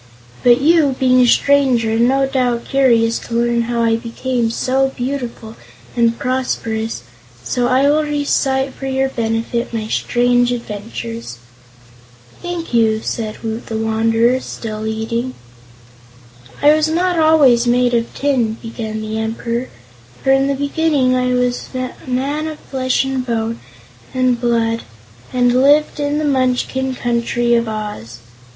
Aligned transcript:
But 0.43 0.59
you, 0.61 0.95
being 0.99 1.19
a 1.21 1.27
stranger, 1.27 1.91
are 1.93 1.99
no 1.99 2.25
doubt 2.25 2.65
curious 2.65 3.19
to 3.19 3.35
learn 3.35 3.61
how 3.61 3.83
I 3.83 3.97
became 3.97 4.49
so 4.49 4.87
beautiful 4.95 5.55
and 5.95 6.17
prosperous, 6.17 7.03
so 7.43 7.67
I 7.67 7.87
will 7.87 8.01
recite 8.01 8.73
for 8.73 8.87
your 8.87 9.09
benefit 9.09 9.71
my 9.71 9.87
strange 9.87 10.51
adventures." 10.51 11.37
"Thank 12.41 12.73
you," 12.73 13.01
said 13.03 13.43
Woot 13.43 13.67
the 13.67 13.77
Wanderer, 13.77 14.39
still 14.39 14.87
eating. 14.87 15.35
"I 16.63 16.73
was 16.73 16.87
not 16.87 17.19
always 17.19 17.67
made 17.67 17.93
of 17.93 18.11
tin," 18.15 18.55
began 18.59 19.01
the 19.03 19.19
Emperor, 19.19 19.69
"for 20.23 20.31
in 20.31 20.47
the 20.47 20.55
beginning 20.55 21.15
I 21.15 21.35
was 21.35 21.69
a 21.75 21.91
man 22.07 22.47
of 22.47 22.57
flesh 22.57 23.05
and 23.05 23.23
bone 23.23 23.59
and 24.15 24.41
blood 24.41 24.81
and 25.31 25.53
lived 25.61 25.99
in 25.99 26.17
the 26.17 26.25
Munchkin 26.25 26.95
Country 26.95 27.53
of 27.53 27.67
Oz. 27.69 28.17